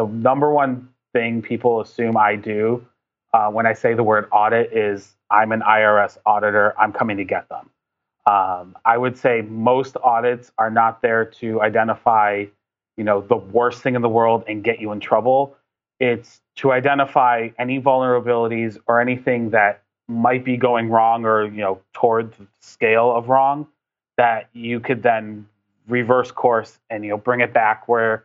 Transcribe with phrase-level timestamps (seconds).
[0.00, 2.86] the number one thing people assume I do
[3.34, 6.74] uh, when I say the word audit is I'm an IRS auditor.
[6.78, 7.70] I'm coming to get them.
[8.26, 12.46] Um, I would say most audits are not there to identify,
[12.96, 15.56] you know, the worst thing in the world and get you in trouble.
[15.98, 21.80] It's to identify any vulnerabilities or anything that might be going wrong or you know
[21.92, 23.68] toward the scale of wrong
[24.16, 25.46] that you could then
[25.86, 28.24] reverse course and you know bring it back where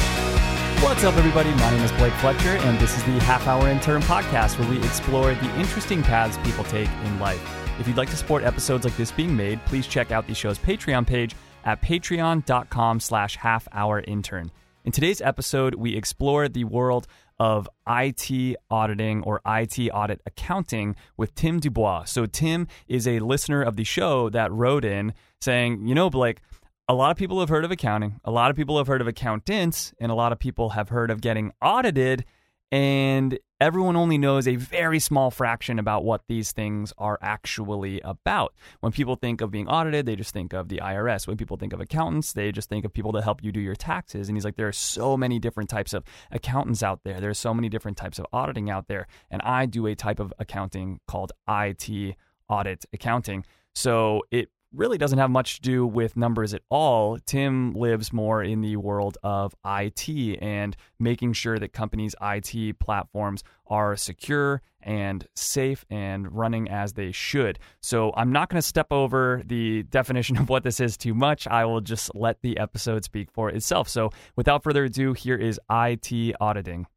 [0.81, 1.51] What's up, everybody?
[1.51, 4.79] My name is Blake Fletcher, and this is the Half Hour Intern Podcast, where we
[4.79, 7.39] explore the interesting paths people take in life.
[7.79, 10.57] If you'd like to support episodes like this being made, please check out the show's
[10.57, 14.49] Patreon page at patreon.com slash half hour intern.
[14.83, 17.05] In today's episode, we explore the world
[17.39, 22.05] of IT auditing or IT audit accounting with Tim Dubois.
[22.05, 26.41] So, Tim is a listener of the show that wrote in saying, You know, Blake,
[26.87, 29.07] a lot of people have heard of accounting, a lot of people have heard of
[29.07, 32.25] accountants, and a lot of people have heard of getting audited.
[32.73, 38.53] And everyone only knows a very small fraction about what these things are actually about.
[38.79, 41.27] When people think of being audited, they just think of the IRS.
[41.27, 43.75] When people think of accountants, they just think of people to help you do your
[43.75, 44.29] taxes.
[44.29, 47.19] And he's like, there are so many different types of accountants out there.
[47.19, 49.05] There's so many different types of auditing out there.
[49.29, 52.15] And I do a type of accounting called IT
[52.47, 53.45] audit accounting.
[53.75, 57.17] So it really doesn't have much to do with numbers at all.
[57.25, 60.09] Tim lives more in the world of IT
[60.41, 67.11] and making sure that companies' IT platforms are secure and safe and running as they
[67.11, 67.59] should.
[67.81, 71.47] So I'm not going to step over the definition of what this is too much.
[71.47, 73.89] I will just let the episode speak for itself.
[73.89, 76.87] So without further ado, here is IT auditing.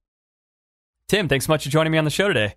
[1.08, 2.54] Tim, thanks so much for joining me on the show today.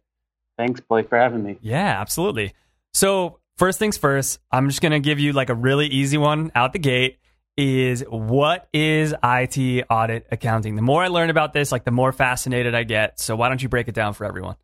[0.57, 2.53] thanks blake for having me Yeah, absolutely.
[2.93, 6.51] So, first things first, I'm just going to give you like a really easy one
[6.55, 7.19] out the gate
[7.57, 10.75] is what is IT audit accounting?
[10.75, 13.19] The more I learn about this, like the more fascinated I get.
[13.19, 14.55] So, why don't you break it down for everyone?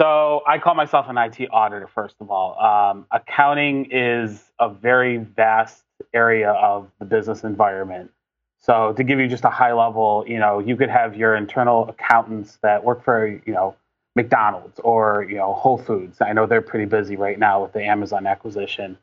[0.00, 2.58] So I call myself an IT auditor, first of all.
[2.58, 8.10] Um, accounting is a very vast area of the business environment.
[8.58, 11.88] So to give you just a high level, you know, you could have your internal
[11.88, 13.76] accountants that work for, you know,
[14.16, 16.18] McDonald's or, you know, Whole Foods.
[16.20, 18.96] I know they're pretty busy right now with the Amazon acquisition.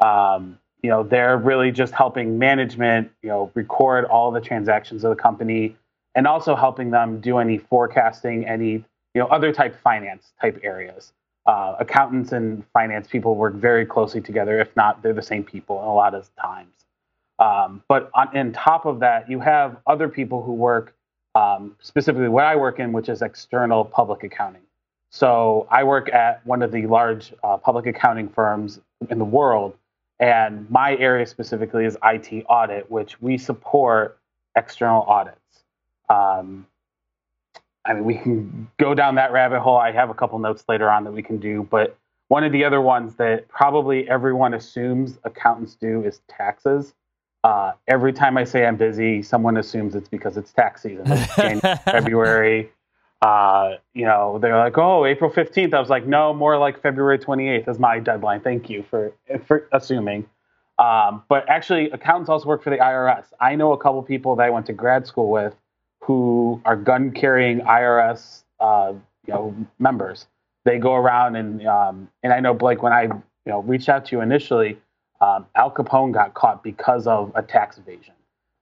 [0.00, 5.10] Um, you know, they're really just helping management, you know, record all the transactions of
[5.10, 5.76] the company
[6.14, 11.12] and also helping them do any forecasting, any you know other type finance type areas.
[11.46, 14.60] Uh, accountants and finance people work very closely together.
[14.60, 16.72] If not, they're the same people a lot of times.
[17.38, 20.94] Um, but on, on top of that, you have other people who work
[21.34, 24.62] um, specifically what I work in, which is external public accounting.
[25.10, 28.80] So I work at one of the large uh, public accounting firms
[29.10, 29.76] in the world,
[30.18, 34.18] and my area specifically is IT audit, which we support
[34.56, 35.38] external audits.
[36.08, 36.66] Um,
[37.84, 39.76] I mean, we can go down that rabbit hole.
[39.76, 41.96] I have a couple notes later on that we can do, but
[42.28, 46.94] one of the other ones that probably everyone assumes accountants do is taxes.
[47.44, 51.04] Uh, every time I say I'm busy, someone assumes it's because it's tax season.
[51.06, 52.72] It's January, February.
[53.20, 57.18] Uh, you know, they're like, "Oh, April 15th." I was like, "No, more like February
[57.18, 59.12] 28th is my deadline." Thank you for
[59.46, 60.26] for assuming.
[60.78, 63.26] Um, but actually, accountants also work for the IRS.
[63.40, 65.54] I know a couple people that I went to grad school with
[66.00, 68.94] who are gun carrying IRS, uh,
[69.26, 70.26] you know, members.
[70.64, 74.06] They go around and um, and I know Blake when I you know reached out
[74.06, 74.78] to you initially,
[75.24, 78.14] um, Al Capone got caught because of a tax evasion.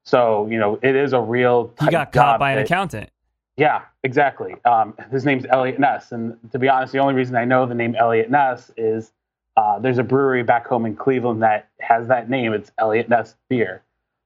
[0.05, 1.73] So you know it is a real.
[1.81, 3.11] He got caught by an accountant.
[3.57, 4.55] Yeah, exactly.
[4.65, 7.75] Um, his name's Eliot Ness, and to be honest, the only reason I know the
[7.75, 9.13] name Eliot Ness is
[9.57, 12.53] uh, there's a brewery back home in Cleveland that has that name.
[12.53, 13.83] It's Eliot Ness beer.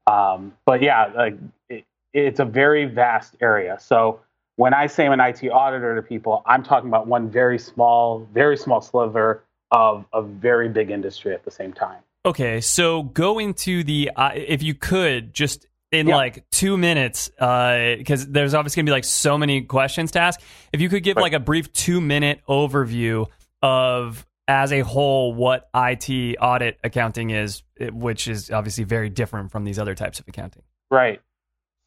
[0.07, 1.37] Um, but yeah, like
[1.69, 3.79] it, it's a very vast area.
[3.81, 4.21] So
[4.57, 8.27] when I say I'm an IT auditor to people, I'm talking about one very small,
[8.33, 11.99] very small sliver of a very big industry at the same time.
[12.27, 16.17] Okay, so go into the uh, if you could just in Yeah.
[16.17, 20.41] like two minutes, because there's obviously gonna be like so many questions to ask.
[20.73, 21.23] If you could give Right.
[21.23, 23.27] like a brief two minute overview
[23.63, 27.63] of as a whole what IT audit accounting is,
[27.93, 30.63] which is obviously very different from these other types of accounting.
[30.91, 31.21] Right.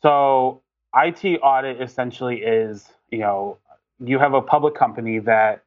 [0.01, 0.61] So
[0.95, 3.57] IT audit essentially is, you know,
[3.99, 5.63] you have a public company that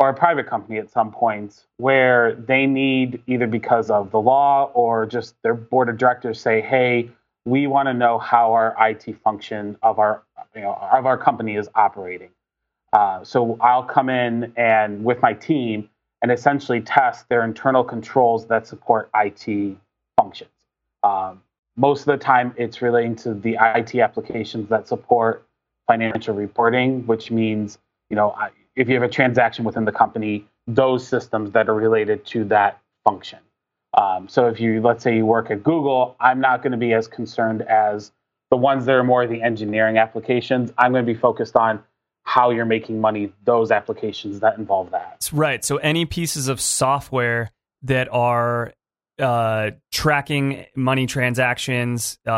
[0.00, 4.70] or a private company at some points where they need either because of the law
[4.72, 7.10] or just their board of directors say, "Hey,
[7.44, 10.22] we want to know how our IT function of our
[10.54, 12.30] you know of our company is operating."
[12.94, 15.88] Uh, so I'll come in and with my team
[16.22, 19.76] and essentially test their internal controls that support IT
[20.16, 20.50] functions.
[21.02, 21.42] Um,
[21.76, 25.46] most of the time, it's relating to the IT applications that support
[25.86, 28.34] financial reporting, which means you know
[28.76, 32.80] if you have a transaction within the company, those systems that are related to that
[33.04, 33.38] function.
[33.96, 36.92] Um, so if you let's say you work at Google, I'm not going to be
[36.92, 38.12] as concerned as
[38.50, 40.72] the ones that are more the engineering applications.
[40.78, 41.82] I'm going to be focused on
[42.24, 45.28] how you're making money, those applications that involve that.
[45.32, 45.64] Right.
[45.64, 47.50] So any pieces of software
[47.82, 48.72] that are
[49.18, 52.30] uh, tracking money transactions, uh,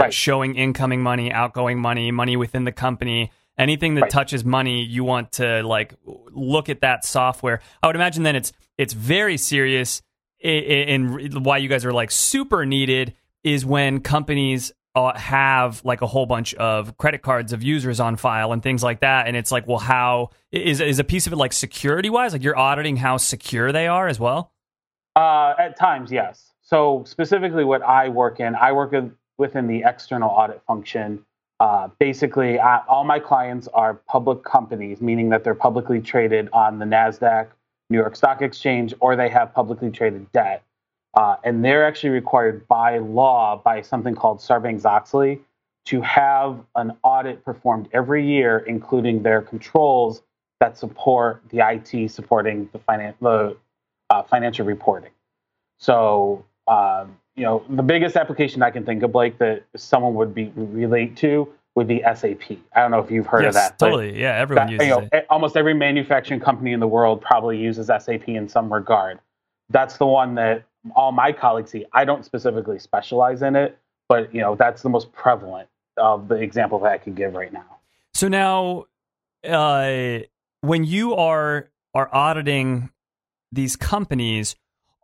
[0.00, 0.12] right.
[0.12, 4.10] showing incoming money, outgoing money, money within the company, anything that right.
[4.10, 7.60] touches money, you want to like look at that software.
[7.82, 10.02] I would imagine then it's it's very serious.
[10.42, 16.06] And why you guys are like super needed is when companies uh, have like a
[16.06, 19.26] whole bunch of credit cards of users on file and things like that.
[19.26, 22.32] And it's like, well, how is is a piece of it like security wise?
[22.32, 24.52] Like you're auditing how secure they are as well.
[25.16, 26.52] Uh, at times, yes.
[26.62, 31.24] So specifically, what I work in, I work in, within the external audit function.
[31.60, 36.84] Uh, basically, all my clients are public companies, meaning that they're publicly traded on the
[36.84, 37.48] Nasdaq,
[37.90, 40.62] New York Stock Exchange, or they have publicly traded debt.
[41.14, 45.40] Uh, and they're actually required by law, by something called Sarbanes Oxley,
[45.86, 50.22] to have an audit performed every year, including their controls
[50.60, 53.56] that support the IT supporting the, finan- the
[54.10, 55.10] uh, financial reporting.
[55.78, 60.34] So, um, you know, the biggest application I can think of, Blake, that someone would
[60.34, 62.58] be relate to would be SAP.
[62.74, 63.78] I don't know if you've heard yes, of that.
[63.78, 65.26] Totally, yeah, everyone that, uses you know, it.
[65.30, 69.20] Almost every manufacturing company in the world probably uses SAP in some regard.
[69.70, 70.64] That's the one that
[70.96, 71.84] all my colleagues see.
[71.92, 76.34] I don't specifically specialize in it, but you know that's the most prevalent of the
[76.34, 77.76] example that I can give right now.
[78.14, 78.86] So now,
[79.48, 80.20] uh,
[80.62, 82.90] when you are are auditing
[83.52, 84.56] these companies,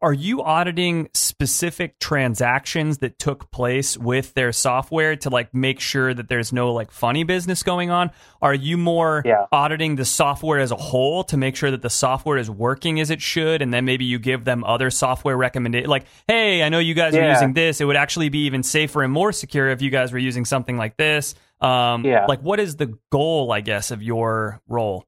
[0.04, 6.12] are you auditing specific transactions that took place with their software to like make sure
[6.12, 8.10] that there's no like funny business going on
[8.42, 9.46] are you more yeah.
[9.50, 13.08] auditing the software as a whole to make sure that the software is working as
[13.08, 16.78] it should and then maybe you give them other software recommendations like hey i know
[16.78, 17.24] you guys yeah.
[17.24, 20.12] are using this it would actually be even safer and more secure if you guys
[20.12, 22.26] were using something like this um, yeah.
[22.26, 25.06] like what is the goal i guess of your role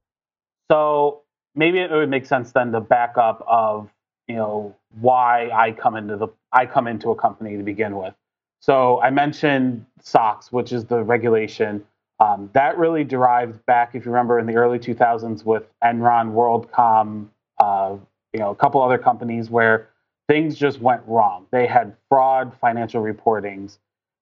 [0.71, 1.21] so
[1.53, 3.91] maybe it would make sense then to back up of
[4.27, 8.13] you know why I come into the I come into a company to begin with.
[8.59, 11.83] So I mentioned SOX, which is the regulation.
[12.19, 17.27] Um, that really derived back, if you remember, in the early 2000s with Enron, WorldCom,
[17.59, 17.95] uh,
[18.33, 19.89] you know, a couple other companies where
[20.27, 21.45] things just went wrong.
[21.51, 23.77] They had fraud financial reportings,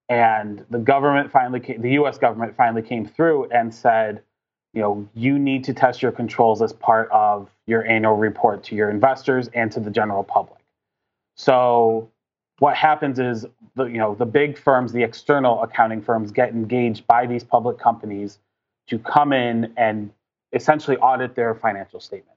[0.09, 2.17] and the government finally, came, the U.S.
[2.17, 4.21] government finally came through and said,
[4.75, 8.75] you know, you need to test your controls as part of your annual report to
[8.75, 10.59] your investors and to the general public.
[11.37, 12.09] So
[12.59, 13.45] what happens is
[13.75, 17.79] the you know the big firms, the external accounting firms get engaged by these public
[17.79, 18.37] companies
[18.87, 20.11] to come in and
[20.53, 22.33] essentially audit their financial statements.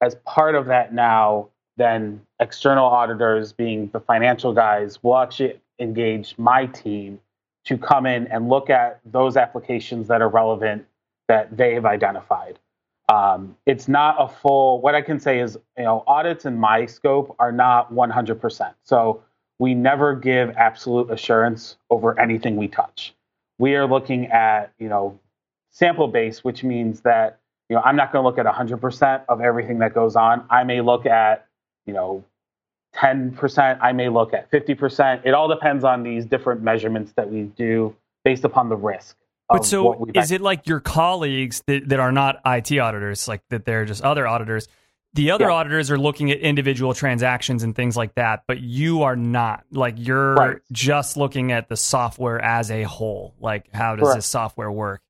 [0.00, 6.34] As part of that now, then external auditors being the financial guys will actually engage
[6.38, 7.20] my team
[7.66, 10.86] to come in and look at those applications that are relevant
[11.28, 12.58] that they have identified.
[13.08, 16.84] Um, it's not a full, what I can say is, you know, audits in my
[16.86, 18.74] scope are not 100%.
[18.84, 19.22] So
[19.58, 23.14] we never give absolute assurance over anything we touch.
[23.58, 25.18] We are looking at, you know,
[25.70, 29.40] sample base, which means that, you know, I'm not going to look at 100% of
[29.40, 30.44] everything that goes on.
[30.50, 31.46] I may look at,
[31.86, 32.24] you know,
[32.94, 35.22] 10%, I may look at 50%.
[35.24, 37.94] It all depends on these different measurements that we do
[38.24, 39.16] based upon the risk.
[39.48, 43.64] But so is it like your colleagues that, that are not IT auditors, like that
[43.64, 44.68] they're just other auditors?
[45.14, 45.52] The other yeah.
[45.52, 49.64] auditors are looking at individual transactions and things like that, but you are not.
[49.72, 50.56] Like you're right.
[50.70, 53.34] just looking at the software as a whole.
[53.40, 54.18] Like how does Correct.
[54.18, 55.00] this software work?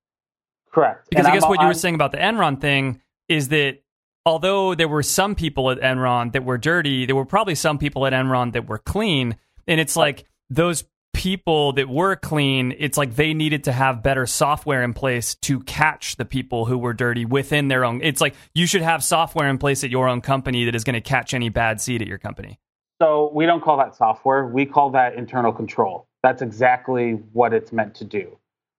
[0.72, 1.08] Correct.
[1.10, 3.78] Because and I guess I'm, what you were saying about the Enron thing is that
[4.24, 8.06] although there were some people at Enron that were dirty, there were probably some people
[8.06, 9.36] at Enron that were clean.
[9.66, 14.26] And it's like those people that were clean, it's like they needed to have better
[14.26, 18.00] software in place to catch the people who were dirty within their own.
[18.02, 20.94] It's like you should have software in place at your own company that is going
[20.94, 22.58] to catch any bad seed at your company.
[23.00, 24.46] So we don't call that software.
[24.46, 26.06] We call that internal control.
[26.22, 28.38] That's exactly what it's meant to do.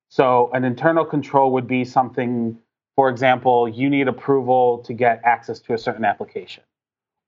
[0.10, 2.58] So an internal control would be something
[3.00, 6.64] for example, you need approval to get access to a certain application,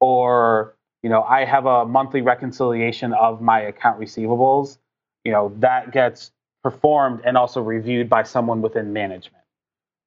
[0.01, 4.79] or you know, I have a monthly reconciliation of my account receivables.
[5.25, 6.31] You know, that gets
[6.63, 9.43] performed and also reviewed by someone within management.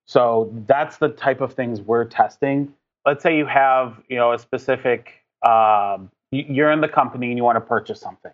[0.07, 2.73] So that's the type of things we're testing.
[3.07, 5.13] Let's say you have, you know, a specific,
[5.47, 8.33] um, you're in the company and you want to purchase something.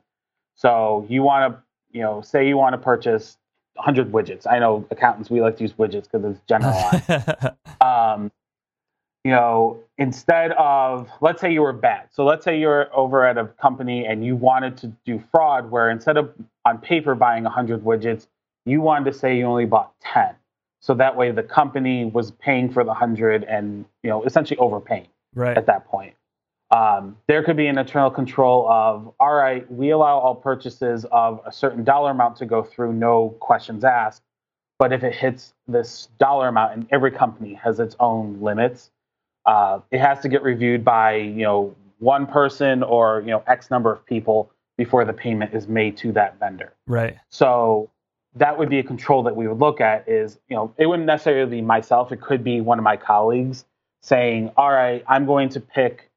[0.55, 1.63] So you want to,
[1.97, 3.39] you know, say you want to purchase
[3.75, 4.47] 100 widgets.
[4.47, 7.11] I know accountants, we like to use widgets because it's generalized.
[7.81, 8.31] um,
[9.25, 12.09] you know, instead of, let's say you were bad.
[12.11, 15.91] So let's say you're over at a company and you wanted to do fraud where
[15.91, 16.33] instead of
[16.65, 18.27] on paper buying 100 widgets,
[18.65, 20.35] you wanted to say you only bought 10.
[20.81, 25.09] So that way the company was paying for the 100 and, you know, essentially overpaying
[25.35, 25.57] right.
[25.57, 26.15] at that point.
[26.71, 31.41] Um, there could be an internal control of, all right, we allow all purchases of
[31.45, 34.23] a certain dollar amount to go through, no questions asked.
[34.79, 38.91] But if it hits this dollar amount, and every company has its own limits,
[39.47, 43.71] uh, it has to get reviewed by you know one person or you know X
[43.71, 46.73] number of people before the payment is made to that vendor.
[46.87, 47.17] Right.
[47.31, 47.91] So
[48.35, 50.09] that would be a control that we would look at.
[50.09, 52.13] Is you know it wouldn't necessarily be myself.
[52.13, 53.65] It could be one of my colleagues
[54.03, 56.11] saying, "All right, I'm going to pick."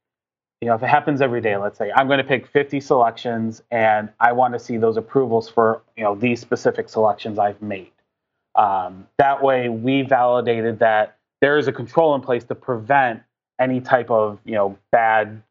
[0.61, 3.61] You know, if it happens every day, let's say I'm going to pick 50 selections,
[3.69, 7.91] and I want to see those approvals for you know these specific selections I've made.
[8.55, 13.21] Um, that way, we validated that there is a control in place to prevent
[13.59, 15.43] any type of you know bad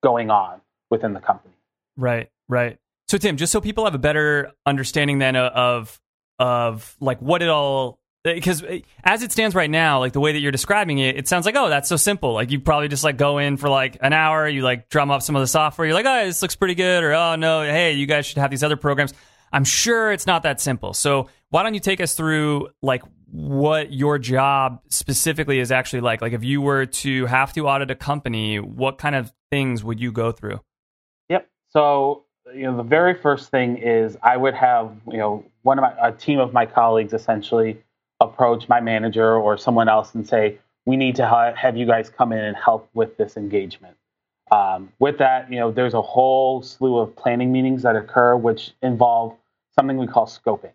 [0.00, 1.52] going on within the company.
[1.96, 2.78] Right, right.
[3.08, 6.00] So Tim, just so people have a better understanding then of
[6.38, 10.30] of like what it all because eh, as it stands right now, like the way
[10.30, 12.32] that you're describing it, it sounds like oh that's so simple.
[12.32, 15.20] Like you probably just like go in for like an hour, you like drum up
[15.20, 17.94] some of the software, you're like oh this looks pretty good, or oh no hey
[17.94, 19.12] you guys should have these other programs.
[19.52, 20.94] I'm sure it's not that simple.
[20.94, 26.20] So why don't you take us through like what your job specifically is actually like.
[26.20, 30.00] Like if you were to have to audit a company, what kind of things would
[30.00, 30.60] you go through?
[31.28, 31.48] Yep.
[31.70, 35.82] So, you know, the very first thing is I would have, you know, one of
[35.82, 37.82] my a team of my colleagues essentially
[38.20, 42.10] approach my manager or someone else and say, we need to ha- have you guys
[42.10, 43.96] come in and help with this engagement.
[44.50, 48.72] Um, with that, you know, there's a whole slew of planning meetings that occur, which
[48.82, 49.36] involve
[49.78, 50.72] something we call scoping.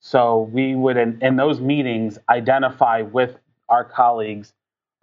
[0.00, 3.36] So we would, in, in those meetings, identify with
[3.68, 4.52] our colleagues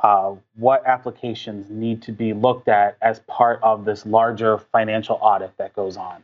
[0.03, 5.55] uh, what applications need to be looked at as part of this larger financial audit
[5.57, 6.23] that goes on.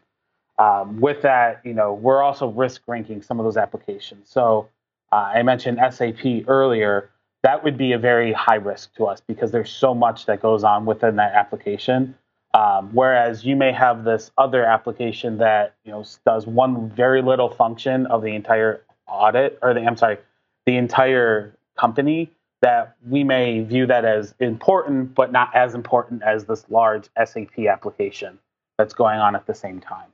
[0.60, 4.30] Um, with that, you know, we're also risk ranking some of those applications.
[4.30, 4.70] So
[5.12, 7.10] uh, I mentioned SAP earlier.
[7.42, 10.64] That would be a very high risk to us because there's so much that goes
[10.64, 12.16] on within that application.
[12.54, 17.50] Um, whereas you may have this other application that you know does one very little
[17.50, 20.18] function of the entire audit, or the I'm sorry,
[20.66, 22.32] the entire company.
[22.62, 27.60] That we may view that as important, but not as important as this large SAP
[27.70, 28.40] application
[28.78, 30.08] that's going on at the same time.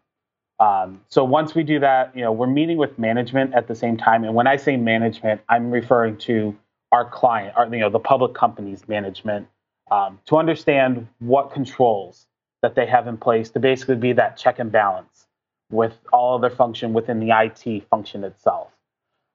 [0.59, 3.97] Um, so once we do that, you know, we're meeting with management at the same
[3.97, 4.23] time.
[4.23, 6.57] And when I say management, I'm referring to
[6.91, 9.47] our client, or you know, the public company's management,
[9.91, 12.25] um, to understand what controls
[12.61, 15.27] that they have in place to basically be that check and balance
[15.71, 18.69] with all of their function within the IT function itself.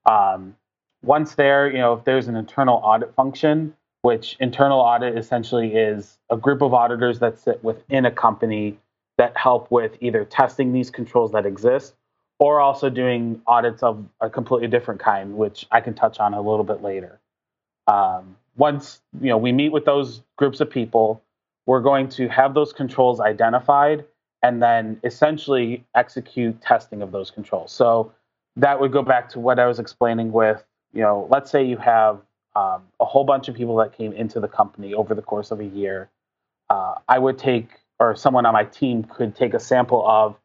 [0.06, 0.56] Um,
[1.02, 6.18] once there, you know, if there's an internal audit function, which internal audit essentially is
[6.30, 8.78] a group of auditors that sit within a company
[9.16, 11.94] that help with either testing these controls that exist
[12.38, 16.40] or also doing audits of a completely different kind, which I can touch on a
[16.40, 17.20] little bit later.
[17.86, 21.22] Um, once you know we meet with those groups of people,
[21.66, 24.04] we're going to have those controls identified
[24.42, 27.72] and then essentially execute testing of those controls.
[27.72, 28.12] So
[28.56, 31.78] that would go back to what I was explaining with, you know, let's say you
[31.78, 32.20] have
[32.54, 35.60] um, a whole bunch of people that came into the company over the course of
[35.60, 36.10] a year.
[36.70, 37.68] Uh, I would take,
[37.98, 40.36] or someone on my team could take a sample of,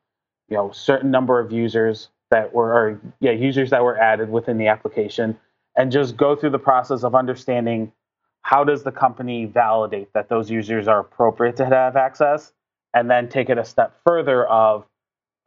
[0.47, 4.57] you know, certain number of users that were, or yeah, users that were added within
[4.57, 5.37] the application,
[5.75, 7.91] and just go through the process of understanding
[8.41, 12.53] how does the company validate that those users are appropriate to have access?
[12.93, 14.85] And then take it a step further of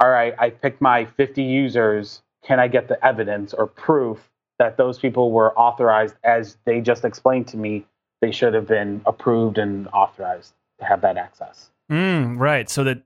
[0.00, 2.22] all right i picked my 50 users.
[2.44, 6.14] Can i get the evidence or proof that those people were authorized?
[6.22, 7.84] As they just explained to me
[8.20, 11.70] they should have been approved and authorized to have that access.
[11.90, 12.70] Mm, right.
[12.70, 13.02] So that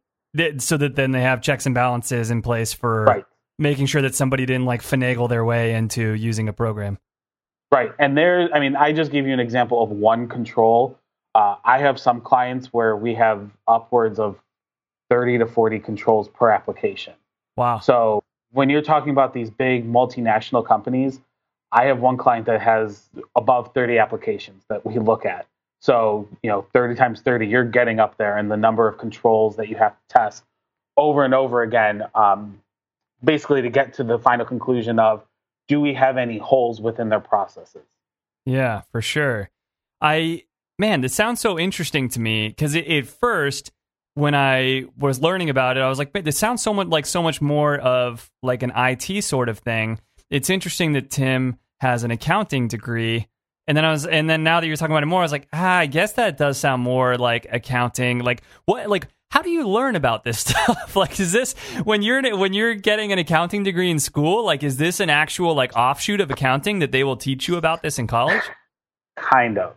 [0.60, 3.24] so that then they have checks and balances in place for right.
[3.58, 6.98] making sure that somebody didn't like finagle their way into using a program
[7.72, 7.92] Right.
[7.98, 10.98] And there, I mean, I just give you an example of one control.
[11.34, 14.38] Uh, I have some clients where we have upwards of
[15.10, 17.14] 30 to 40 controls per application.
[17.56, 17.80] Wow.
[17.80, 21.20] So when you're talking about these big multinational companies,
[21.72, 25.46] I have one client that has above 30 applications that we look at.
[25.80, 29.56] So, you know, 30 times 30, you're getting up there, and the number of controls
[29.56, 30.44] that you have to test
[30.96, 32.60] over and over again, um,
[33.22, 35.24] basically to get to the final conclusion of
[35.68, 37.86] do we have any holes within their processes?
[38.44, 39.50] Yeah, for sure.
[40.00, 40.44] I
[40.78, 43.72] man, this sounds so interesting to me because at first,
[44.14, 47.22] when I was learning about it, I was like, this sounds so much like so
[47.22, 50.00] much more of like an IT sort of thing.
[50.30, 53.28] It's interesting that Tim has an accounting degree.
[53.68, 55.32] And then I was, and then now that you're talking about it more, I was
[55.32, 58.20] like, ah, I guess that does sound more like accounting.
[58.20, 60.96] Like what, like how do you learn about this stuff?
[60.96, 61.52] like, is this
[61.84, 64.42] when you're when you're getting an accounting degree in school?
[64.46, 67.82] Like, is this an actual like offshoot of accounting that they will teach you about
[67.82, 68.42] this in college?
[69.18, 69.76] Kind of.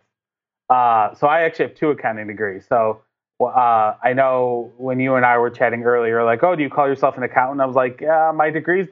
[0.69, 2.65] Uh, so I actually have two accounting degrees.
[2.69, 3.01] So
[3.41, 6.87] uh, I know when you and I were chatting earlier, like, oh, do you call
[6.87, 7.59] yourself an accountant?
[7.59, 8.87] I was like, yeah, my degrees.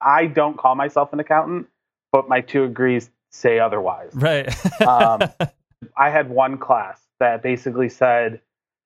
[0.00, 1.66] I don't call myself an accountant,
[2.10, 4.12] but my two degrees say otherwise.
[4.14, 4.48] Right.
[4.80, 5.20] um,
[5.96, 8.40] I had one class that basically said,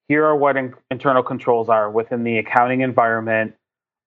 [0.08, 3.54] here are what in- internal controls are within the accounting environment.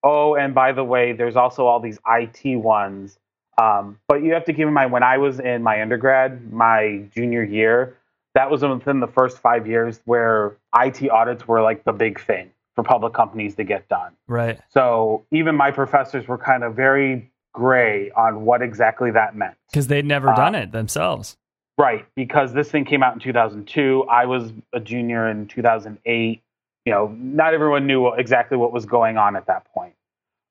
[0.04, 3.18] Oh, and by the way, there's also all these IT ones.
[3.58, 7.04] Um, but you have to keep in mind when I was in my undergrad, my
[7.14, 7.98] junior year,
[8.36, 12.52] that was within the first five years where IT audits were like the big thing
[12.76, 14.12] for public companies to get done.
[14.28, 14.60] Right.
[14.70, 19.56] So even my professors were kind of very gray on what exactly that meant.
[19.72, 21.38] Because they'd never uh, done it themselves.
[21.78, 22.06] Right.
[22.16, 24.06] Because this thing came out in 2002.
[24.10, 26.42] I was a junior in 2008.
[26.86, 29.94] You know, not everyone knew exactly what was going on at that point.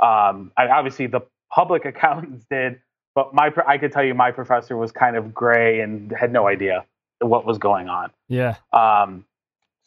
[0.00, 2.80] Um, I, obviously, the public accountants did,
[3.14, 6.46] but my I could tell you my professor was kind of gray and had no
[6.46, 6.84] idea
[7.20, 8.10] what was going on.
[8.28, 8.56] Yeah.
[8.72, 9.24] Um,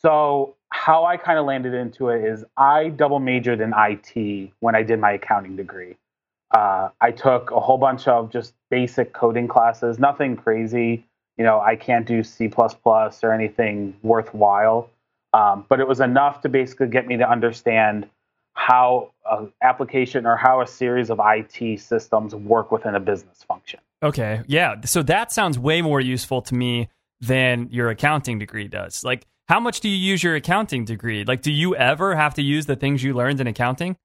[0.01, 4.75] so how I kind of landed into it is I double majored in IT when
[4.75, 5.97] I did my accounting degree.
[6.51, 11.05] Uh, I took a whole bunch of just basic coding classes, nothing crazy.
[11.39, 14.89] You know, I can't do C or anything worthwhile,
[15.33, 18.09] um, but it was enough to basically get me to understand
[18.55, 23.79] how an application or how a series of IT systems work within a business function.
[24.03, 24.75] Okay, yeah.
[24.83, 26.89] So that sounds way more useful to me
[27.21, 29.05] than your accounting degree does.
[29.05, 31.23] Like, how much do you use your accounting degree?
[31.23, 33.95] Like, do you ever have to use the things you learned in accounting?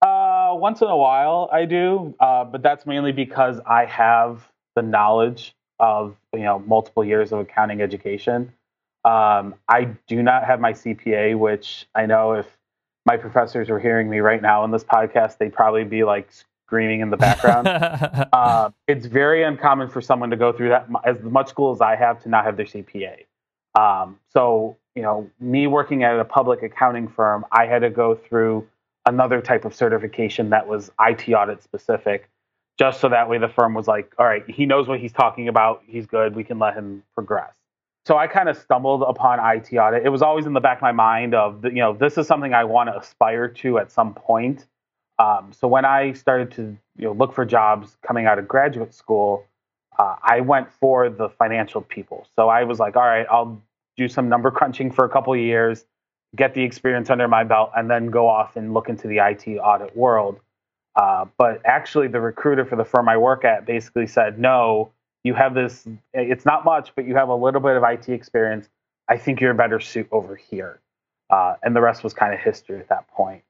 [0.00, 4.80] Uh, once in a while, I do, uh, but that's mainly because I have the
[4.80, 8.52] knowledge of you know multiple years of accounting education.
[9.04, 12.46] Um, I do not have my CPA, which I know if
[13.06, 16.30] my professors were hearing me right now in this podcast, they'd probably be like
[16.66, 17.66] screaming in the background.
[18.32, 21.96] uh, it's very uncommon for someone to go through that as much school as I
[21.96, 23.24] have to not have their CPA.
[23.74, 28.14] Um, so, you know, me working at a public accounting firm, I had to go
[28.14, 28.68] through
[29.06, 32.28] another type of certification that was IT audit specific,
[32.78, 35.48] just so that way the firm was like, all right, he knows what he's talking
[35.48, 35.82] about.
[35.86, 36.36] He's good.
[36.36, 37.54] We can let him progress.
[38.06, 40.06] So I kind of stumbled upon IT audit.
[40.06, 42.54] It was always in the back of my mind of, you know, this is something
[42.54, 44.66] I want to aspire to at some point.
[45.18, 48.94] Um, so when I started to you know look for jobs coming out of graduate
[48.94, 49.44] school,
[49.98, 52.26] uh, I went for the financial people.
[52.36, 53.60] So I was like, all right, I'll
[53.96, 55.84] do some number crunching for a couple of years,
[56.36, 59.58] get the experience under my belt, and then go off and look into the IT
[59.58, 60.38] audit world.
[60.98, 64.90] Uh, but actually, the recruiter for the firm I work at basically said, no,
[65.22, 68.68] you have this, it's not much, but you have a little bit of IT experience.
[69.08, 70.80] I think you're a better suit over here.
[71.30, 73.44] Uh, and the rest was kind of history at that point.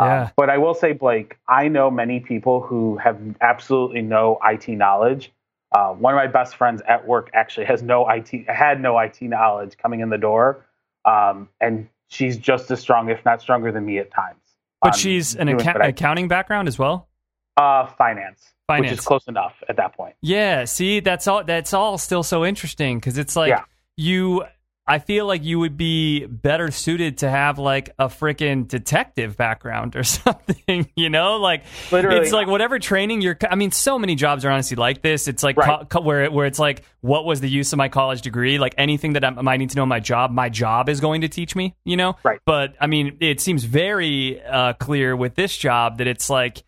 [0.00, 0.22] Yeah.
[0.22, 4.66] Um, but I will say, Blake, I know many people who have absolutely no IT
[4.68, 5.30] knowledge.
[5.72, 9.20] Uh, one of my best friends at work actually has no IT, had no IT
[9.20, 10.64] knowledge coming in the door,
[11.04, 14.43] um, and she's just as strong, if not stronger, than me at times.
[14.84, 17.08] But she's an acca- accounting background as well.
[17.56, 20.14] Uh, finance, finance, which is close enough at that point.
[20.20, 20.64] Yeah.
[20.64, 21.44] See, that's all.
[21.44, 23.62] That's all still so interesting because it's like yeah.
[23.96, 24.44] you
[24.86, 29.96] I feel like you would be better suited to have like a freaking detective background
[29.96, 31.36] or something, you know?
[31.36, 32.20] Like Literally.
[32.20, 35.26] it's like whatever training you're I mean so many jobs are honestly like this.
[35.26, 35.88] It's like right.
[35.88, 38.58] co- where where it's like what was the use of my college degree?
[38.58, 41.28] Like anything that I might need to know my job, my job is going to
[41.28, 42.16] teach me, you know?
[42.22, 42.40] Right.
[42.44, 46.62] But I mean, it seems very uh, clear with this job that it's like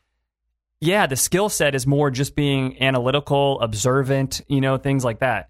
[0.80, 5.48] yeah, the skill set is more just being analytical, observant, you know, things like that.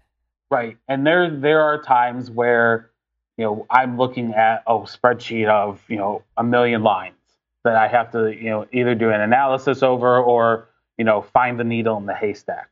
[0.49, 0.77] Right.
[0.87, 2.89] And there there are times where,
[3.37, 7.15] you know, I'm looking at a spreadsheet of, you know, a million lines
[7.63, 11.59] that I have to, you know, either do an analysis over or, you know, find
[11.59, 12.69] the needle in the haystack.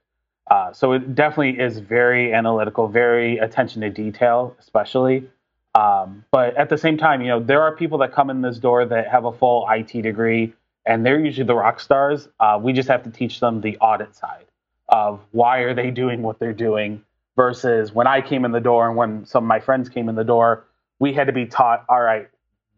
[0.50, 5.30] Uh, so it definitely is very analytical, very attention to detail, especially.
[5.74, 8.58] Um, but at the same time, you know, there are people that come in this
[8.60, 10.54] door that have a full IT degree,
[10.86, 12.30] and they're usually the rock stars.
[12.40, 14.46] Uh, we just have to teach them the audit side.
[14.88, 17.04] of why are they doing what they're doing
[17.36, 20.16] versus when I came in the door and when some of my friends came in
[20.16, 20.66] the door,
[21.00, 22.30] we had to be taught, all right,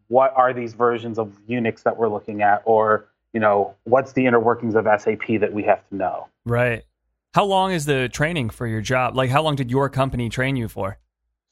[0.08, 4.26] what are these versions of Unix that we're looking at, or you know, what's the
[4.26, 6.28] inner workings of SAP that we have to know.
[6.44, 6.84] Right.
[7.34, 9.14] How long is the training for your job?
[9.14, 10.98] Like, how long did your company train you for?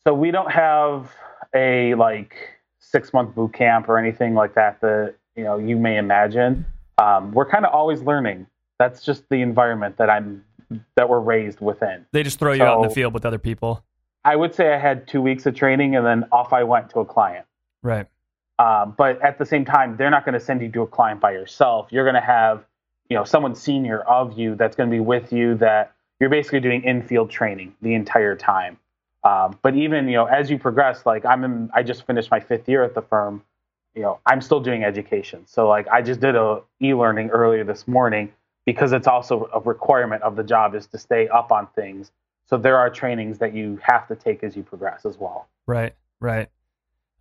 [0.06, 1.12] So we don't have
[1.54, 2.34] a like
[2.78, 6.64] six month boot camp or anything like that that you know you may imagine.
[6.98, 8.46] Um, we're kind of always learning.
[8.78, 10.44] That's just the environment that I'm
[10.96, 12.06] that we're raised within.
[12.12, 13.84] They just throw you out in the field with other people.
[14.24, 17.00] I would say I had two weeks of training and then off I went to
[17.00, 17.46] a client.
[17.82, 18.06] Right.
[18.58, 21.20] Um, but at the same time, they're not going to send you to a client
[21.20, 21.88] by yourself.
[21.90, 22.64] You're going to have,
[23.08, 25.54] you know, someone senior of you that's going to be with you.
[25.56, 28.78] That you're basically doing in-field training the entire time.
[29.22, 32.40] Um, but even you know, as you progress, like I'm, in, I just finished my
[32.40, 33.42] fifth year at the firm.
[33.94, 35.46] You know, I'm still doing education.
[35.46, 38.32] So like, I just did a e-learning earlier this morning
[38.66, 42.10] because it's also a requirement of the job is to stay up on things.
[42.48, 45.48] So there are trainings that you have to take as you progress as well.
[45.66, 45.94] Right.
[46.20, 46.48] Right.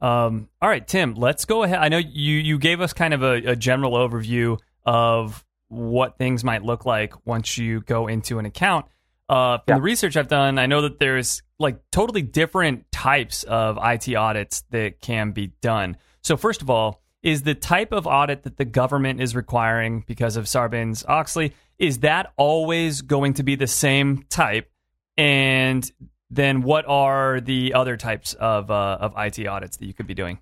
[0.02, 1.80] Um, all right, Tim, let's go ahead.
[1.80, 6.44] I know you, you gave us kind of a, a general overview of what things
[6.44, 8.86] might look like once you go into an account.
[9.28, 9.76] Uh, from Yeah.
[9.76, 14.64] the research I've done, I know that there's like totally different types of IT audits
[14.72, 15.98] that can be done.
[16.22, 20.38] So, first of all, is the type of audit that the government is requiring because
[20.38, 24.70] of Sarbanes Oxley, is that always going to be the same type?
[25.18, 25.92] And
[26.30, 30.14] then what are the other types of, uh, of IT audits that you could be
[30.14, 30.38] doing?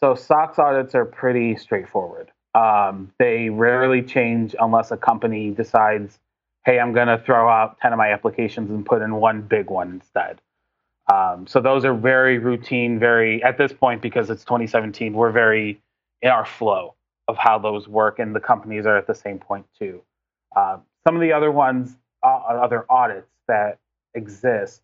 [0.00, 2.30] So SOX audits are pretty straightforward.
[2.54, 6.18] Um, they rarely change unless a company decides,
[6.64, 9.68] hey, I'm going to throw out 10 of my applications and put in one big
[9.68, 10.40] one instead.
[11.12, 15.82] Um, so those are very routine, very, at this point, because it's 2017, we're very
[16.22, 16.94] in our flow
[17.28, 20.00] of how those work, and the companies are at the same point too.
[20.56, 23.78] Uh, some of the other ones, uh, other audits that
[24.14, 24.82] exist,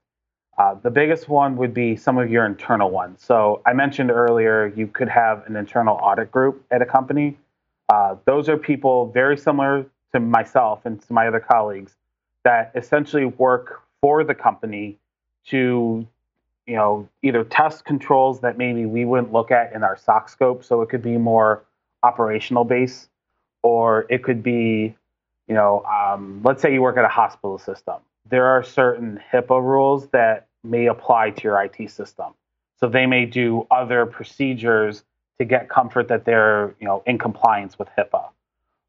[0.59, 3.23] uh, the biggest one would be some of your internal ones.
[3.23, 7.37] So I mentioned earlier you could have an internal audit group at a company.
[7.89, 11.97] Uh, those are people very similar to myself and to my other colleagues
[12.45, 14.99] that essentially work for the company
[15.47, 16.07] to,
[16.67, 20.65] you know, either test controls that maybe we wouldn't look at in our SOX scope.
[20.65, 21.65] So it could be more
[22.03, 23.09] operational base,
[23.63, 24.95] or it could be,
[25.47, 27.97] you know, um, let's say you work at a hospital system.
[28.29, 32.33] There are certain HIPAA rules that may apply to your IT system.
[32.81, 35.05] So they may do other procedures
[35.39, 38.29] to get comfort that they're, you know, in compliance with HIPAA.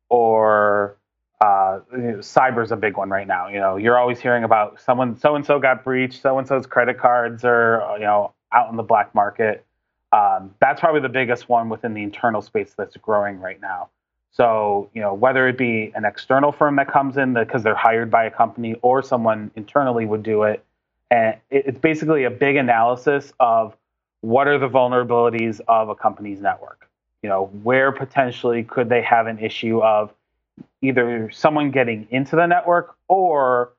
[0.09, 0.95] Or
[1.41, 3.47] uh, you cyber is a big one right now.
[3.47, 6.65] You know, you're always hearing about someone, so and so got breached, so and so's
[6.65, 9.65] credit cards are, you know, out in the black market.
[10.11, 13.89] Um, that's probably the biggest one within the internal space that's growing right now.
[14.31, 18.11] So, you know, whether it be an external firm that comes in because they're hired
[18.11, 20.63] by a company or someone internally would do it.
[21.09, 23.75] And it- it's basically a big analysis of
[24.21, 26.89] what are the vulnerabilities of a company's network.
[27.23, 30.13] You know, where potentially could they have an issue of
[30.81, 33.73] either someone getting into the network or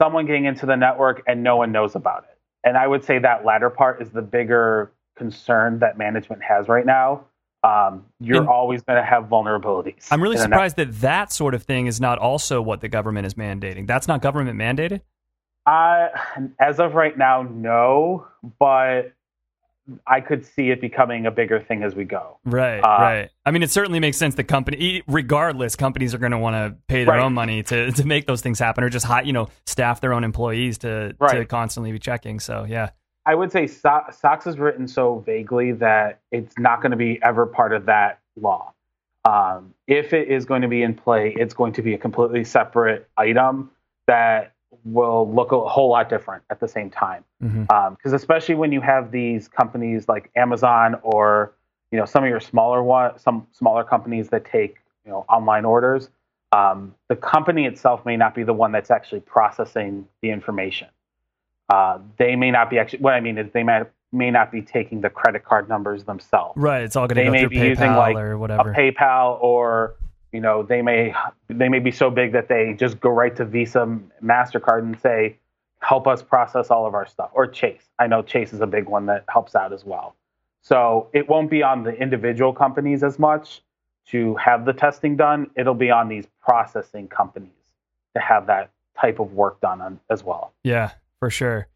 [0.00, 2.38] someone getting into the network and no one knows about it.
[2.64, 6.86] And I would say that latter part is the bigger concern that management has right
[6.86, 7.24] now.
[7.64, 10.06] Um, you're And- always going to have vulnerabilities.
[10.12, 13.34] I'm really surprised that that sort of thing is not also what the government is
[13.34, 13.86] mandating.
[13.86, 15.00] That's not government mandated?
[15.66, 16.08] Uh,
[16.60, 18.26] as of right now, no,
[18.58, 19.12] but
[20.06, 22.38] I could see it becoming a bigger thing as we go.
[22.44, 23.30] Right, Uh, right.
[23.46, 24.34] I mean, it certainly makes sense.
[24.34, 27.22] The company, regardless, companies are going to want to pay their Right.
[27.24, 30.12] own money to, to make those things happen, or just hi- you know staff their
[30.12, 32.38] own employees to to constantly be checking.
[32.40, 32.90] So yeah,
[33.24, 37.18] I would say so- SOX is written so vaguely that it's not going to be
[37.22, 38.72] ever part of that law.
[39.24, 42.44] Um, if it is going to be in play, it's going to be a completely
[42.44, 43.70] separate item
[44.06, 44.52] that
[44.84, 47.24] will look a whole lot different at the same time.
[47.40, 51.52] Because especially when you have these companies like Amazon or
[51.90, 55.64] you know some of your smaller one, some smaller companies that take you know online
[55.64, 56.10] orders,
[56.52, 60.88] um, the company itself may not be the one that's actually processing the information.
[61.68, 63.00] Uh, they may not be actually.
[63.00, 66.54] What I mean is they may may not be taking the credit card numbers themselves
[66.56, 66.82] right.
[66.82, 68.74] It's all going to they go may through be PayPal using like or a whatever.
[68.74, 69.96] PayPal or
[70.32, 71.14] you know they may
[71.48, 75.38] they may be so big that they just go right to Visa, Mastercard, and say,
[75.80, 77.88] "Help us process all of our stuff." Or Chase.
[77.98, 80.14] I know Chase is a big one that helps out as well.
[80.60, 83.62] So it won't be on the individual companies as much
[84.08, 85.50] to have the testing done.
[85.56, 87.52] It'll be on these processing companies
[88.14, 90.52] to have that type of work done on, as well.
[90.64, 91.68] yeah, for sure.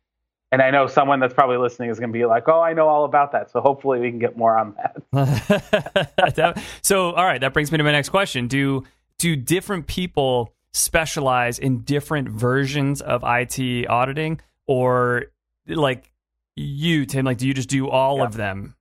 [0.52, 2.86] And I know someone that's probably listening is going to be like, "Oh, I know
[2.86, 4.74] all about that." So hopefully we can get more on
[5.12, 6.62] that.
[6.82, 8.84] So all right that brings me to my next question do
[9.18, 15.26] do different people specialize in different versions of IT auditing, or
[15.66, 16.10] like
[16.56, 17.24] you, Tim?
[17.24, 18.24] Like, do you just do all Yeah.
[18.24, 18.74] of them?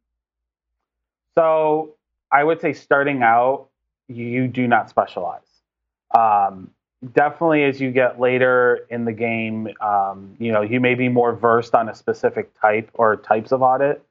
[1.37, 1.95] So
[2.31, 3.67] I would say starting out,
[4.07, 5.41] you do not specialize.
[6.17, 6.71] Um,
[7.13, 11.33] definitely as you get later in the game, um, you know, you may be more
[11.33, 14.03] versed on a specific type or types of audit.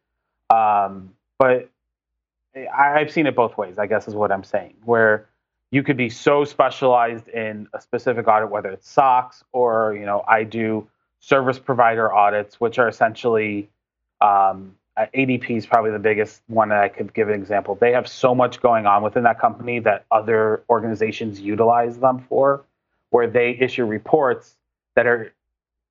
[0.51, 1.71] Um, but
[2.55, 5.29] I, I've seen it both ways, I guess is what I'm saying, where
[5.71, 10.25] you could be so specialized in a specific audit, whether it's SOX or, you know,
[10.27, 10.89] I do
[11.21, 13.69] service provider audits, which are essentially
[14.21, 17.77] um, ADP is probably the biggest one that I could give an example.
[17.77, 22.65] They have so much going on within that company that other organizations utilize them for,
[23.11, 24.57] where they issue reports
[24.97, 25.33] that are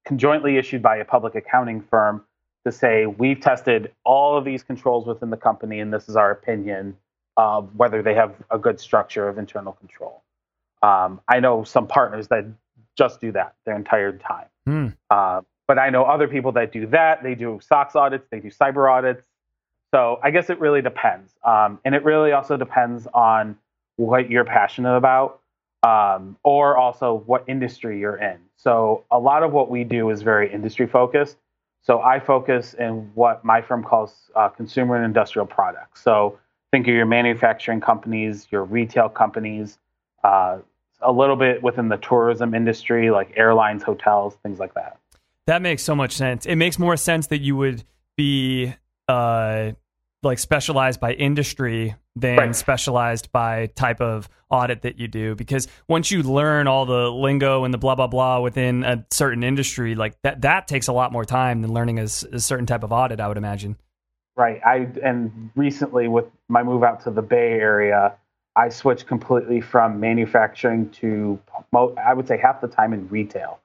[0.06, 2.24] conjointly issued by a public accounting firm
[2.66, 6.32] to say, we've tested all of these controls within the company, and this is our
[6.32, 6.98] opinion
[7.38, 10.24] of whether they have a good structure of internal control.
[10.82, 12.46] Um, I know some partners that
[12.98, 14.48] just do that their entire time.
[14.66, 14.88] Hmm.
[15.10, 17.24] Uh, but I know other people that do that.
[17.24, 19.24] They do SOX audits, they do cyber audits.
[19.94, 21.34] So I guess it really depends.
[21.44, 23.58] Um, and it really also depends on
[23.96, 25.42] what you're passionate about
[25.84, 28.38] um, or also what industry you're in.
[28.58, 31.38] So a lot of what we do is very industry focused.
[31.82, 36.02] So I focus in what my firm calls uh, consumer and industrial products.
[36.04, 36.38] So
[36.72, 39.78] think of your manufacturing companies, your retail companies,
[40.24, 40.60] uh,
[41.02, 44.98] a little bit within the tourism industry, like airlines, hotels, things like that.
[45.46, 46.46] That makes so much sense.
[46.46, 47.84] It makes more sense that you would
[48.18, 48.74] be
[49.08, 49.72] uh,
[50.24, 52.56] like specialized by industry than Right.
[52.56, 55.36] specialized by type of audit that you do.
[55.36, 59.44] Because once you learn all the lingo and the blah blah blah within a certain
[59.44, 62.92] industry, like that that takes a lot more time than learning a certain type of
[62.92, 63.20] audit.
[63.20, 63.78] I would imagine.
[64.36, 64.62] Right.
[64.66, 68.16] I and recently with my move out to the Bay Area,
[68.56, 71.40] I switched completely from manufacturing to
[71.74, 73.60] I would say half the time in retail.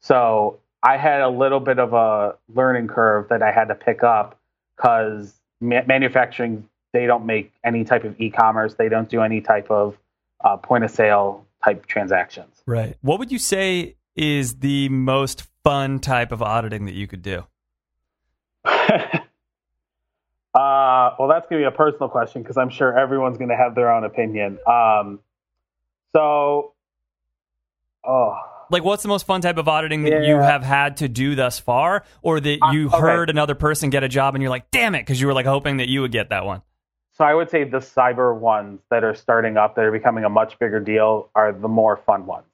[0.00, 4.02] So I had a little bit of a learning curve that I had to pick
[4.02, 4.38] up
[4.76, 8.74] because ma- manufacturing they don't make any type of e-commerce.
[8.74, 9.96] They don't do any type of
[10.44, 12.62] uh, point of sale type transactions.
[12.66, 12.96] Right.
[13.00, 17.44] What would you say is the most fun type of auditing that you could do?
[18.64, 19.20] uh,
[20.54, 23.74] well, that's going to be a personal question because I'm sure everyone's going to have
[23.74, 24.58] their own opinion.
[24.66, 25.20] Um,
[26.14, 26.74] so,
[28.04, 28.36] oh,
[28.70, 31.58] Like, what's the most fun type of auditing that you have had to do thus
[31.58, 32.98] far, or that Uh, you okay.
[32.98, 35.46] heard another person get a job and you're like, damn it, because you were like
[35.46, 36.62] hoping that you would get that one?
[37.12, 40.30] so I would say the cyber ones that are starting up, that are becoming a
[40.30, 42.46] much bigger deal, are the more fun ones.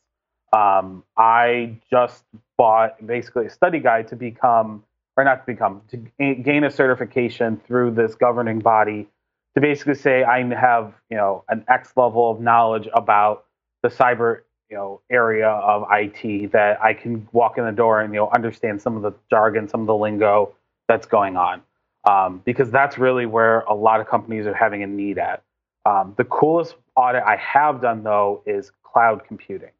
[0.52, 2.24] Um, I just
[2.58, 4.82] bought basically a study guide to become,
[5.16, 9.06] or not to become, to gain a certification through this governing body
[9.54, 13.44] to basically say I have, you know, an X level of knowledge about
[13.84, 18.12] the cyber, you know, area of IT that I can walk in the door and
[18.12, 20.54] you know understand some of the jargon, some of the lingo
[20.88, 21.62] that's going on,
[22.04, 25.42] um, because that's really where a lot of companies are having a need at.
[25.84, 29.70] Um, the coolest audit I have done though is cloud computing.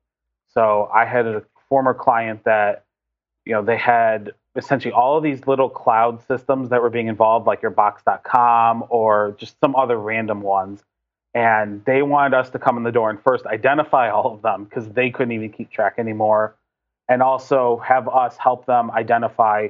[0.53, 2.85] So I had a former client that,
[3.45, 7.47] you know, they had essentially all of these little cloud systems that were being involved,
[7.47, 10.83] like your Box.com or just some other random ones.
[11.37, 14.65] And they wanted us to come in the door and first identify all of them
[14.65, 16.55] because they couldn't even keep track anymore.
[17.11, 19.69] And also have us help them identify,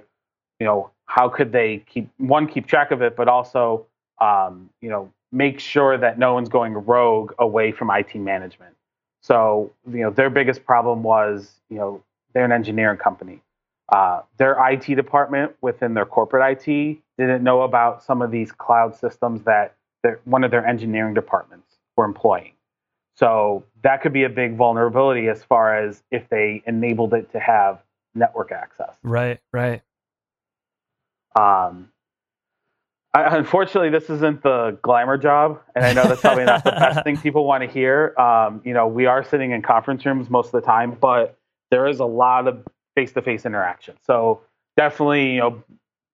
[0.61, 3.85] you know, how could they keep one keep track of it, but also,
[4.21, 8.77] um, you know, make sure that no one's going rogue away from IT management.
[9.23, 12.01] So, you know, their biggest problem was, you know,
[12.33, 13.41] they're an engineering company.
[13.89, 18.95] Uh, their IT department within their corporate IT didn't know about some of these cloud
[18.97, 19.76] systems that
[20.07, 22.53] their, one of their engineering departments were employing.
[23.17, 27.41] So that could be a big vulnerability as far as if they enabled it to
[27.41, 27.83] have
[28.15, 28.95] network access.
[29.03, 29.83] Right, right.
[31.35, 31.89] Um,
[33.15, 37.03] I, unfortunately, this isn't the glamour job, and I know that's probably not the best
[37.05, 38.15] thing people want to hear.
[38.19, 41.39] Um, you know, we are sitting in conference rooms most of the time, but
[41.71, 42.65] there is a lot of
[42.95, 43.97] face-to-face interaction.
[44.03, 44.43] So
[44.77, 45.63] definitely, you know,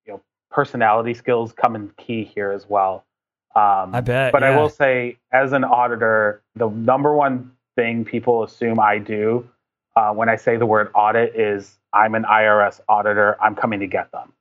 [0.06, 3.04] you know, personality skills come in key here as well.
[3.54, 8.42] Um, I bet, But I will say, as an auditor, the number one thing people
[8.42, 9.48] assume I do
[9.96, 13.36] uh, when I say the word audit is I'm an IRS auditor.
[13.42, 14.32] I'm coming to get them.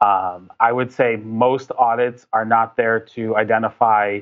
[0.00, 4.20] Um, I would say most audits are not there to identify,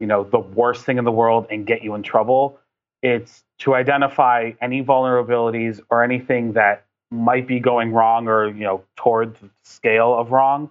[0.00, 2.58] you know, the worst thing in the world and get you in trouble.
[3.02, 8.82] It's to identify any vulnerabilities or anything that might be going wrong or you know
[8.96, 10.70] toward the scale of wrong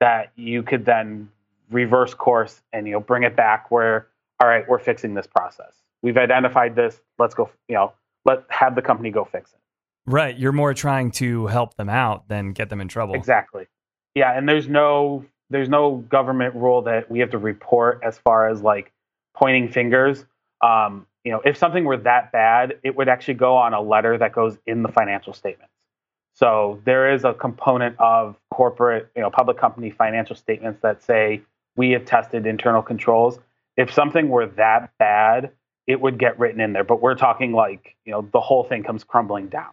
[0.00, 1.28] that you could then
[1.72, 4.08] reverse course and you know bring it back where
[4.40, 7.92] all right we're fixing this process we've identified this let's go you know
[8.24, 9.58] let have the company go fix it.
[10.06, 10.36] Right.
[10.36, 13.14] You're more trying to help them out than get them in trouble.
[13.14, 13.66] Exactly.
[14.14, 18.48] Yeah, and there's no there's no government rule that we have to report as far
[18.48, 18.92] as like
[19.34, 20.24] pointing fingers.
[20.62, 24.18] Um, you know, if something were that bad, it would actually go on a letter
[24.18, 25.72] that goes in the financial statements.
[26.34, 31.42] So there is a component of corporate, you know, public company financial statements that say
[31.76, 33.38] we have tested internal controls.
[33.76, 35.52] If something were that bad,
[35.86, 36.84] it would get written in there.
[36.84, 39.70] But we're talking like, you know, the whole thing comes crumbling down.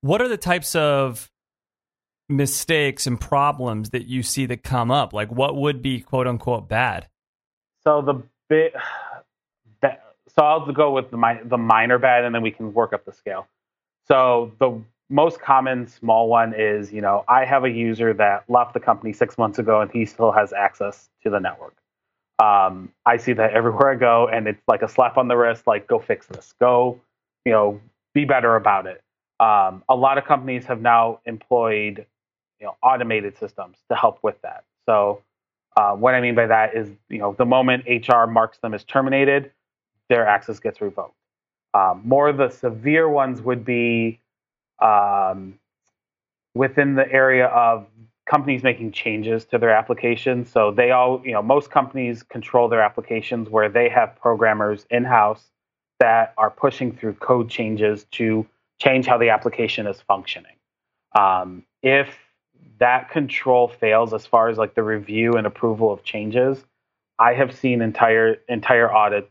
[0.00, 1.30] What are the types of
[2.28, 5.12] mistakes and problems that you see that come up?
[5.12, 7.08] Like what would be quote unquote bad?
[7.82, 8.74] So the bit,
[9.82, 13.12] so I'll go with the the minor bad, and then we can work up the
[13.12, 13.46] scale.
[14.06, 18.74] So the most common small one is, you know, I have a user that left
[18.74, 21.76] the company six months ago, and he still has access to the network.
[22.38, 25.66] Um, I see that everywhere I go, and it's like a slap on the wrist,
[25.66, 27.00] like go fix this, go,
[27.44, 27.80] you know,
[28.14, 29.02] be better about it.
[29.38, 32.04] Um, a lot of companies have now employed,
[32.60, 34.64] you know, automated systems to help with that.
[34.86, 35.22] So
[35.76, 38.84] uh, what I mean by that is, you know, the moment HR marks them as
[38.84, 39.52] terminated,
[40.08, 41.14] their access gets revoked.
[41.74, 44.18] Um, more of the severe ones would be
[44.80, 45.58] um,
[46.54, 47.86] within the area of
[48.28, 50.50] companies making changes to their applications.
[50.50, 55.04] So they all, you know, most companies control their applications where they have programmers in
[55.04, 55.50] house
[56.00, 58.46] that are pushing through code changes to
[58.80, 60.56] change how the application is functioning.
[61.16, 62.14] Um, if
[62.78, 66.62] that control fails as far as like the review and approval of changes,
[67.18, 69.30] I have seen entire entire audits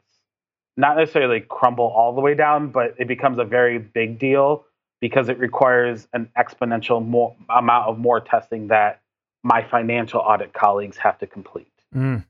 [0.77, 4.65] not necessarily crumble all the way down, but it becomes a very big deal
[5.01, 9.01] because it requires an exponential more amount of more testing that
[9.43, 11.71] my financial audit colleagues have to complete.
[11.93, 12.25] Mm.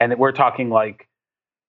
[0.00, 1.06] And we're talking like,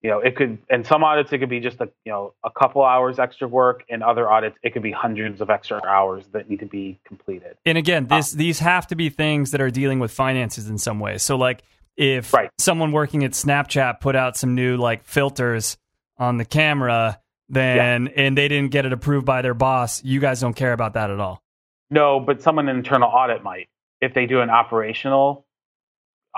[0.01, 2.49] you know, it could in some audits it could be just a you know a
[2.49, 3.83] couple hours extra work.
[3.89, 7.57] In other audits, it could be hundreds of extra hours that need to be completed.
[7.65, 10.99] And again, this these have to be things that are dealing with finances in some
[10.99, 11.17] way.
[11.17, 11.63] So like
[11.97, 12.49] if Right.
[12.57, 15.77] someone working at Snapchat put out some new like filters
[16.17, 20.39] on the camera, then and they didn't get it approved by their boss, you guys
[20.39, 21.41] don't care about that at all.
[21.89, 23.67] No, but someone in internal audit might.
[24.01, 25.45] If they do an operational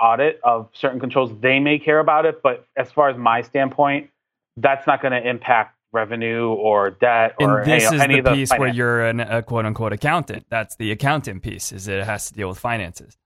[0.00, 2.42] audit of certain controls, they may care about it.
[2.42, 4.10] But as far as my standpoint,
[4.56, 8.32] that's not going to impact revenue or debt or and this any, is any the
[8.32, 10.46] piece where you're an, a quote unquote accountant.
[10.48, 13.16] That's the accountant piece, is it has to deal with finances.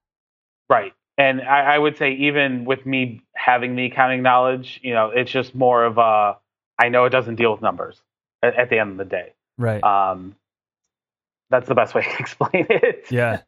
[0.69, 0.93] Right.
[1.17, 5.31] And I, I would say even with me having the accounting knowledge, you know, it's
[5.31, 6.37] just more of a
[6.79, 8.03] I know it doesn't deal with numbers
[8.43, 9.33] at, at the end of the day.
[9.59, 9.83] Right.
[9.83, 10.37] Um,
[11.51, 13.07] that's the best way to explain it.
[13.11, 13.43] Yeah.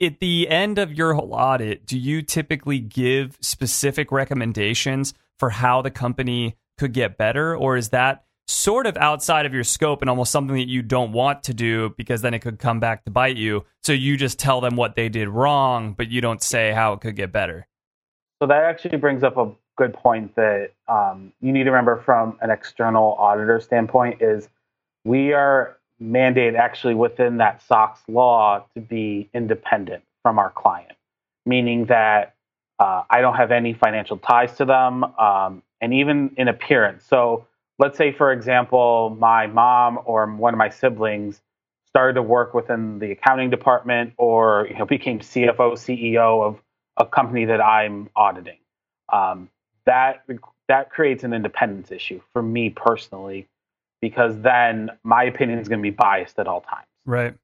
[0.00, 5.82] At the end of your whole audit, do you typically give specific recommendations for how
[5.82, 7.54] the company could get better?
[7.54, 11.12] Or is that sort of outside of your scope and almost something that you don't
[11.12, 13.66] want to do because then it could come back to bite you?
[13.82, 17.02] So you just tell them what they did wrong, but you don't say how it
[17.02, 17.66] could get better.
[18.42, 22.36] So that actually brings up a good point that um, you need to remember from
[22.42, 24.46] an external auditor standpoint is
[25.06, 30.92] we are mandated actually within that SOX law to be independent from our client,
[31.46, 32.34] meaning that
[32.78, 37.02] uh, I don't have any financial ties to them, um, and even in appearance.
[37.08, 37.46] So
[37.78, 41.40] let's say, for example, my mom or one of my siblings
[41.86, 46.60] started to work within the accounting department or you know became CFO, CEO of
[46.98, 48.58] a company that I'm auditing.
[49.10, 49.48] Um,
[49.90, 50.24] that
[50.68, 53.48] that creates an independence issue for me personally,
[54.00, 56.86] because then my opinion is going to be biased at all times.
[57.04, 57.34] Right.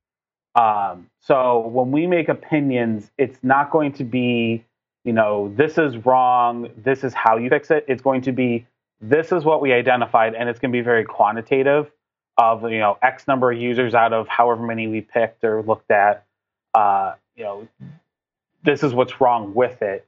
[0.54, 4.64] Um, so when we make opinions, it's not going to be,
[5.04, 7.85] you know, this is wrong, this is how you fix it.
[7.88, 8.66] It's going to be,
[9.00, 11.90] this is what we identified, and it's going to be very quantitative
[12.38, 15.90] of, you know, X number of users out of however many we picked or looked
[15.90, 16.24] at.
[16.74, 17.68] Uh, you know,
[18.62, 20.06] this is what's wrong with it.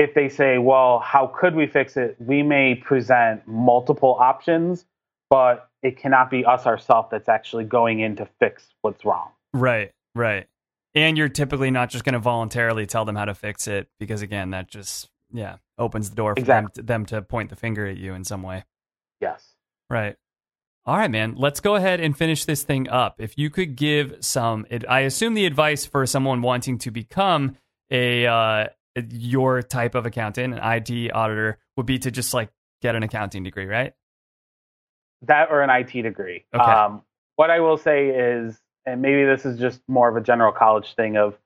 [0.00, 2.16] If they say, well, how could we fix it?
[2.18, 4.86] We may present multiple options,
[5.28, 9.28] but it cannot be us ourselves that's actually going in to fix what's wrong.
[9.52, 9.92] Right.
[10.14, 10.46] Right.
[10.94, 14.22] And you're typically not just going to voluntarily tell them how to fix it because,
[14.22, 16.82] again, that just, yeah, opens the door for them, Exactly.
[16.84, 18.64] them to point the finger at you in some way.
[19.20, 19.46] Yes.
[19.90, 20.16] Right.
[20.86, 21.34] All right, man.
[21.36, 23.16] Let's go ahead and finish this thing up.
[23.18, 27.58] If you could give some, I assume the advice for someone wanting to become
[27.90, 28.68] a uh,
[29.10, 32.50] your type of accountant, an IT auditor, would be to just like
[32.82, 33.92] get an accounting degree, right?
[35.22, 36.44] That or an IT degree.
[36.54, 36.64] Okay.
[36.64, 37.02] Um,
[37.36, 40.94] what I will say is, and maybe this is just more of a general college
[40.94, 41.38] thing of,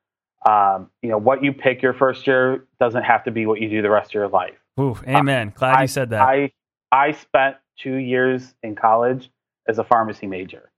[0.49, 3.69] um, you know, what you pick your first year doesn't have to be what you
[3.69, 4.55] do the rest of your life.
[4.79, 5.53] Ooh, amen.
[5.55, 6.23] Glad I- you said that.
[6.23, 6.53] I
[6.93, 9.31] I spent two years in college
[9.69, 10.71] as a pharmacy major.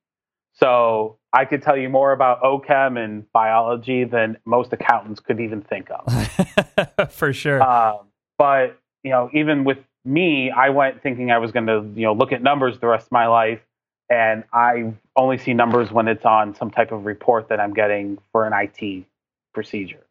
[0.59, 5.61] So I could tell you more about OChem and biology than most accountants could even
[5.61, 7.11] think of.
[7.13, 7.63] For sure.
[7.63, 8.07] Um,
[8.39, 12.15] but you know, even with me, I went thinking I was going to you know
[12.15, 13.61] look at numbers the rest of my life,
[14.09, 18.19] and I only see numbers when it's on some type of report that I'm getting
[18.33, 19.05] for an IT
[19.53, 20.07] procedure.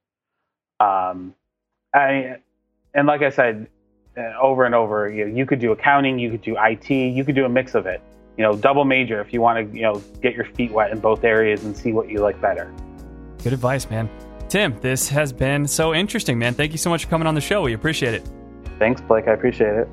[0.80, 1.34] Um,
[1.94, 2.38] I,
[2.94, 3.68] and like I said
[4.18, 7.24] uh, over and over, you, know, you could do accounting, you could do IT, you
[7.24, 8.02] could do a mix of it.
[8.38, 11.00] You know, double major if you want to, you know, get your feet wet in
[11.00, 12.72] both areas and see what you like better.
[13.44, 14.10] Good advice, man.
[14.50, 16.54] Tim, this has been so interesting, man.
[16.54, 17.62] Thank you so much for coming on the show.
[17.62, 18.28] We appreciate it.
[18.78, 19.28] Thanks, Blake.
[19.28, 19.88] I appreciate it.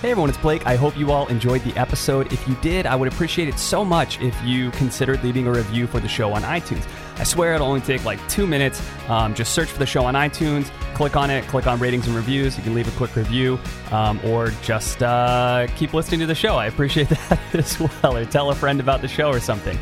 [0.00, 0.66] Hey everyone, it's Blake.
[0.66, 2.32] I hope you all enjoyed the episode.
[2.32, 5.86] If you did, I would appreciate it so much if you considered leaving a review
[5.86, 6.84] for the show on iTunes.
[7.16, 8.82] I swear it'll only take like two minutes.
[9.08, 12.16] Um, just search for the show on iTunes, click on it, click on ratings and
[12.16, 12.56] reviews.
[12.56, 13.58] You can leave a quick review
[13.90, 16.56] um, or just uh, keep listening to the show.
[16.56, 18.16] I appreciate that as well.
[18.16, 19.78] Or tell a friend about the show or something.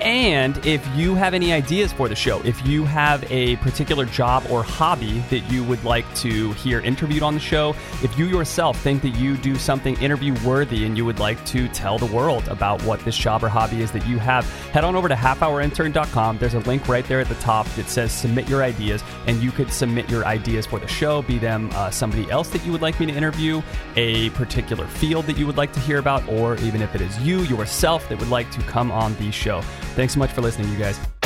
[0.00, 4.44] And if you have any ideas for the show, if you have a particular job
[4.50, 8.80] or hobby that you would like to hear interviewed on the show, if you yourself
[8.80, 12.48] think that you do something interview worthy and you would like to tell the world
[12.48, 16.38] about what this job or hobby is that you have, head on over to halfhourintern.com.
[16.38, 19.50] There's a link right there at the top that says submit your ideas, and you
[19.50, 22.80] could submit your ideas for the show, be them uh, somebody else that you would
[22.80, 23.60] like me to interview,
[23.96, 27.18] a particular field that you would like to hear about, or even if it is
[27.18, 29.62] you yourself that would like to come on the show.
[29.96, 31.19] Thanks so much for listening, you guys.